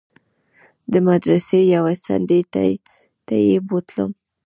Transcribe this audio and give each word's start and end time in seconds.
د 0.91 0.93
مدرسې 1.07 1.59
يوې 1.75 1.95
څنډې 2.05 2.39
ته 3.29 3.35
يې 3.47 3.57
بوتلم. 3.67 4.11